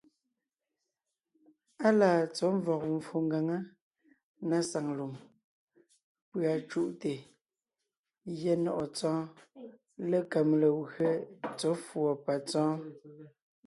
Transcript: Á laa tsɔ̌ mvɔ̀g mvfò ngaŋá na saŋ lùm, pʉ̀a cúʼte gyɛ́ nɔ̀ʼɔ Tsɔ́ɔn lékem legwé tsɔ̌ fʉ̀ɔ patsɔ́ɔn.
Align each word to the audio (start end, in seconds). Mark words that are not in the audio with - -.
Á 1.85 1.89
laa 1.99 2.19
tsɔ̌ 2.35 2.49
mvɔ̀g 2.57 2.81
mvfò 2.95 3.17
ngaŋá 3.27 3.57
na 4.49 4.57
saŋ 4.69 4.85
lùm, 4.97 5.13
pʉ̀a 6.29 6.53
cúʼte 6.69 7.13
gyɛ́ 8.39 8.55
nɔ̀ʼɔ 8.63 8.83
Tsɔ́ɔn 8.95 9.23
lékem 10.09 10.49
legwé 10.61 11.09
tsɔ̌ 11.57 11.73
fʉ̀ɔ 11.87 12.11
patsɔ́ɔn. 12.25 12.75